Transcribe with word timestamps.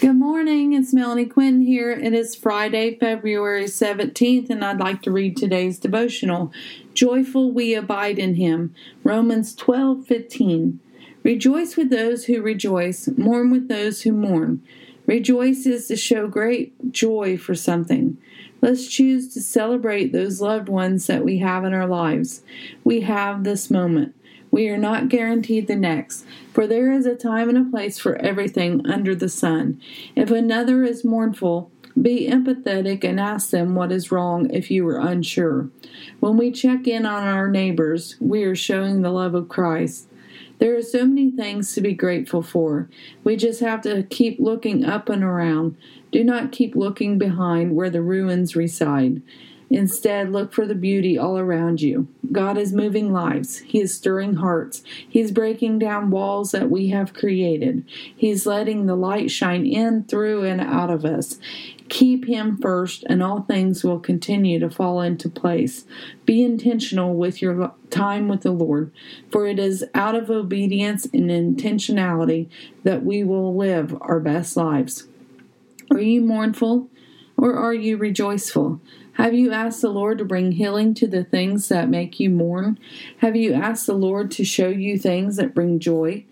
Good 0.00 0.16
morning, 0.16 0.72
it's 0.72 0.94
Melanie 0.94 1.26
Quinn 1.26 1.60
here. 1.60 1.90
It 1.90 2.14
is 2.14 2.34
Friday, 2.34 2.96
February 2.98 3.66
17th, 3.66 4.48
and 4.48 4.64
I'd 4.64 4.80
like 4.80 5.02
to 5.02 5.10
read 5.10 5.36
today's 5.36 5.78
devotional. 5.78 6.54
Joyful 6.94 7.52
we 7.52 7.74
abide 7.74 8.18
in 8.18 8.36
him. 8.36 8.74
Romans 9.04 9.54
12 9.54 10.06
15. 10.06 10.80
Rejoice 11.22 11.76
with 11.76 11.90
those 11.90 12.24
who 12.24 12.40
rejoice, 12.40 13.10
mourn 13.18 13.50
with 13.50 13.68
those 13.68 14.00
who 14.00 14.12
mourn. 14.12 14.62
Rejoice 15.04 15.66
is 15.66 15.86
to 15.88 15.96
show 15.96 16.28
great 16.28 16.92
joy 16.92 17.36
for 17.36 17.54
something. 17.54 18.16
Let's 18.62 18.88
choose 18.88 19.34
to 19.34 19.42
celebrate 19.42 20.14
those 20.14 20.40
loved 20.40 20.70
ones 20.70 21.08
that 21.08 21.26
we 21.26 21.40
have 21.40 21.62
in 21.62 21.74
our 21.74 21.86
lives. 21.86 22.42
We 22.84 23.02
have 23.02 23.44
this 23.44 23.70
moment. 23.70 24.14
We 24.50 24.68
are 24.68 24.78
not 24.78 25.08
guaranteed 25.08 25.66
the 25.66 25.76
next, 25.76 26.24
for 26.52 26.66
there 26.66 26.92
is 26.92 27.06
a 27.06 27.14
time 27.14 27.48
and 27.48 27.58
a 27.58 27.70
place 27.70 27.98
for 27.98 28.16
everything 28.16 28.86
under 28.86 29.14
the 29.14 29.28
sun. 29.28 29.80
If 30.16 30.30
another 30.30 30.82
is 30.82 31.04
mournful, 31.04 31.70
be 32.00 32.28
empathetic 32.28 33.04
and 33.04 33.20
ask 33.20 33.50
them 33.50 33.74
what 33.74 33.92
is 33.92 34.12
wrong 34.12 34.50
if 34.50 34.70
you 34.70 34.86
are 34.88 34.98
unsure. 34.98 35.68
When 36.20 36.36
we 36.36 36.50
check 36.50 36.86
in 36.86 37.06
on 37.06 37.24
our 37.24 37.48
neighbors, 37.48 38.16
we 38.20 38.42
are 38.44 38.56
showing 38.56 39.02
the 39.02 39.10
love 39.10 39.34
of 39.34 39.48
Christ. 39.48 40.08
There 40.58 40.76
are 40.76 40.82
so 40.82 41.06
many 41.06 41.30
things 41.30 41.72
to 41.74 41.80
be 41.80 41.94
grateful 41.94 42.42
for. 42.42 42.88
We 43.24 43.36
just 43.36 43.60
have 43.60 43.80
to 43.82 44.02
keep 44.04 44.38
looking 44.38 44.84
up 44.84 45.08
and 45.08 45.24
around. 45.24 45.76
Do 46.12 46.22
not 46.22 46.52
keep 46.52 46.76
looking 46.76 47.18
behind 47.18 47.74
where 47.74 47.90
the 47.90 48.02
ruins 48.02 48.54
reside. 48.54 49.22
Instead, 49.70 50.32
look 50.32 50.52
for 50.52 50.66
the 50.66 50.74
beauty 50.74 51.16
all 51.16 51.38
around 51.38 51.80
you. 51.80 52.08
God 52.32 52.58
is 52.58 52.72
moving 52.72 53.12
lives. 53.12 53.58
He 53.58 53.80
is 53.80 53.94
stirring 53.94 54.34
hearts. 54.34 54.82
He's 55.08 55.30
breaking 55.30 55.78
down 55.78 56.10
walls 56.10 56.50
that 56.50 56.68
we 56.68 56.88
have 56.88 57.14
created. 57.14 57.84
He's 57.88 58.46
letting 58.46 58.86
the 58.86 58.96
light 58.96 59.30
shine 59.30 59.64
in, 59.64 60.02
through, 60.04 60.44
and 60.44 60.60
out 60.60 60.90
of 60.90 61.04
us. 61.04 61.38
Keep 61.88 62.26
Him 62.26 62.56
first, 62.56 63.04
and 63.08 63.22
all 63.22 63.42
things 63.42 63.84
will 63.84 64.00
continue 64.00 64.58
to 64.58 64.70
fall 64.70 65.00
into 65.00 65.28
place. 65.28 65.84
Be 66.26 66.42
intentional 66.42 67.14
with 67.14 67.40
your 67.40 67.72
time 67.90 68.26
with 68.26 68.42
the 68.42 68.50
Lord, 68.50 68.90
for 69.30 69.46
it 69.46 69.60
is 69.60 69.84
out 69.94 70.16
of 70.16 70.30
obedience 70.30 71.06
and 71.14 71.30
intentionality 71.30 72.48
that 72.82 73.04
we 73.04 73.22
will 73.22 73.56
live 73.56 73.96
our 74.00 74.18
best 74.18 74.56
lives. 74.56 75.06
Are 75.92 76.00
you 76.00 76.22
mournful 76.22 76.88
or 77.40 77.54
are 77.54 77.74
you 77.74 77.96
rejoiceful? 77.96 78.80
Have 79.14 79.34
you 79.34 79.50
asked 79.50 79.82
the 79.82 79.88
Lord 79.88 80.18
to 80.18 80.24
bring 80.24 80.52
healing 80.52 80.94
to 80.94 81.06
the 81.06 81.24
things 81.24 81.68
that 81.68 81.88
make 81.88 82.20
you 82.20 82.30
mourn? 82.30 82.78
Have 83.18 83.34
you 83.34 83.54
asked 83.54 83.86
the 83.86 83.94
Lord 83.94 84.30
to 84.32 84.44
show 84.44 84.68
you 84.68 84.98
things 84.98 85.36
that 85.36 85.54
bring 85.54 85.78
joy? 85.78 86.24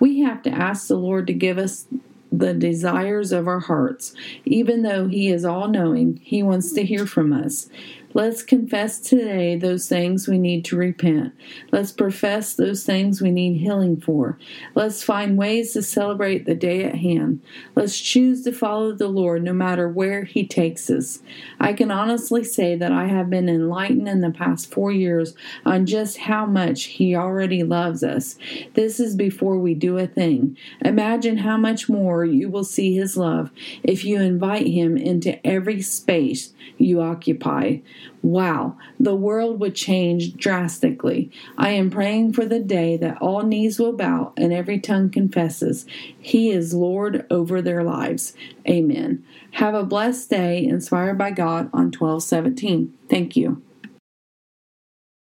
We 0.00 0.20
have 0.20 0.42
to 0.42 0.50
ask 0.50 0.88
the 0.88 0.96
Lord 0.96 1.26
to 1.28 1.32
give 1.32 1.58
us 1.58 1.86
the 2.32 2.52
desires 2.52 3.32
of 3.32 3.46
our 3.46 3.60
hearts. 3.60 4.12
Even 4.44 4.82
though 4.82 5.06
He 5.06 5.28
is 5.28 5.44
all 5.44 5.68
knowing, 5.68 6.20
He 6.22 6.42
wants 6.42 6.72
to 6.72 6.84
hear 6.84 7.06
from 7.06 7.32
us. 7.32 7.68
Let's 8.16 8.42
confess 8.42 8.98
today 8.98 9.56
those 9.56 9.90
things 9.90 10.26
we 10.26 10.38
need 10.38 10.64
to 10.64 10.76
repent. 10.76 11.34
Let's 11.70 11.92
profess 11.92 12.54
those 12.54 12.82
things 12.82 13.20
we 13.20 13.30
need 13.30 13.58
healing 13.58 14.00
for. 14.00 14.38
Let's 14.74 15.02
find 15.02 15.36
ways 15.36 15.74
to 15.74 15.82
celebrate 15.82 16.46
the 16.46 16.54
day 16.54 16.84
at 16.84 16.94
hand. 16.94 17.42
Let's 17.74 18.00
choose 18.00 18.42
to 18.44 18.52
follow 18.52 18.92
the 18.92 19.08
Lord 19.08 19.44
no 19.44 19.52
matter 19.52 19.86
where 19.86 20.24
He 20.24 20.46
takes 20.46 20.88
us. 20.88 21.20
I 21.60 21.74
can 21.74 21.90
honestly 21.90 22.42
say 22.42 22.74
that 22.74 22.90
I 22.90 23.04
have 23.04 23.28
been 23.28 23.50
enlightened 23.50 24.08
in 24.08 24.22
the 24.22 24.30
past 24.30 24.72
four 24.72 24.90
years 24.92 25.34
on 25.66 25.84
just 25.84 26.16
how 26.16 26.46
much 26.46 26.84
He 26.84 27.14
already 27.14 27.64
loves 27.64 28.02
us. 28.02 28.36
This 28.72 28.98
is 28.98 29.14
before 29.14 29.58
we 29.58 29.74
do 29.74 29.98
a 29.98 30.06
thing. 30.06 30.56
Imagine 30.82 31.36
how 31.36 31.58
much 31.58 31.86
more 31.86 32.24
you 32.24 32.48
will 32.48 32.64
see 32.64 32.96
His 32.96 33.18
love 33.18 33.50
if 33.82 34.06
you 34.06 34.18
invite 34.18 34.68
Him 34.68 34.96
into 34.96 35.46
every 35.46 35.82
space 35.82 36.54
you 36.78 37.02
occupy. 37.02 37.76
Wow, 38.22 38.76
the 38.98 39.14
world 39.14 39.60
would 39.60 39.74
change 39.74 40.36
drastically. 40.36 41.30
I 41.56 41.70
am 41.70 41.90
praying 41.90 42.32
for 42.32 42.44
the 42.44 42.60
day 42.60 42.96
that 42.96 43.20
all 43.20 43.42
knees 43.42 43.78
will 43.78 43.92
bow 43.92 44.32
and 44.36 44.52
every 44.52 44.80
tongue 44.80 45.10
confesses 45.10 45.86
He 46.18 46.50
is 46.50 46.74
Lord 46.74 47.26
over 47.30 47.62
their 47.62 47.84
lives. 47.84 48.34
Amen. 48.68 49.24
Have 49.52 49.74
a 49.74 49.84
blessed 49.84 50.30
day 50.30 50.64
inspired 50.64 51.18
by 51.18 51.30
God 51.30 51.70
on 51.72 51.92
1217. 51.92 52.92
Thank 53.08 53.36
you. 53.36 53.62